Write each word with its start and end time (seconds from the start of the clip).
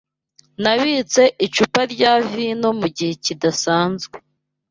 Nabitse 0.63 1.21
icupa 1.45 1.81
rya 1.93 2.13
vino 2.29 2.69
mugihe 2.79 3.13
kidasanzwe. 3.23 4.15